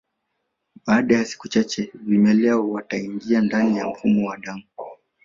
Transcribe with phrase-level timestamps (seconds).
[0.85, 4.63] Baada ya siku chache vimelea wataingia ndani ya mfumo wa damu